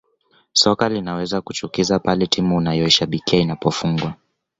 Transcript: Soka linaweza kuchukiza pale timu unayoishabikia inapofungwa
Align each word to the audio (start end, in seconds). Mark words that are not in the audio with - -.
Soka 0.53 0.89
linaweza 0.89 1.41
kuchukiza 1.41 1.99
pale 1.99 2.27
timu 2.27 2.57
unayoishabikia 2.57 3.39
inapofungwa 3.39 4.13